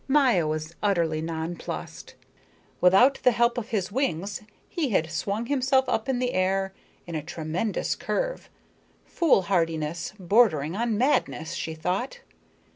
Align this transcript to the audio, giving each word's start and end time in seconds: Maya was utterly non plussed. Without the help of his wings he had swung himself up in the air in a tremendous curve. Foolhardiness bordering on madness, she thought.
Maya 0.07 0.47
was 0.47 0.73
utterly 0.81 1.21
non 1.21 1.55
plussed. 1.55 2.15
Without 2.81 3.19
the 3.21 3.29
help 3.29 3.55
of 3.55 3.69
his 3.69 3.91
wings 3.91 4.41
he 4.67 4.89
had 4.89 5.11
swung 5.11 5.45
himself 5.45 5.87
up 5.87 6.09
in 6.09 6.17
the 6.17 6.33
air 6.33 6.73
in 7.05 7.13
a 7.13 7.21
tremendous 7.21 7.93
curve. 7.95 8.49
Foolhardiness 9.05 10.13
bordering 10.17 10.75
on 10.75 10.97
madness, 10.97 11.53
she 11.53 11.75
thought. 11.75 12.21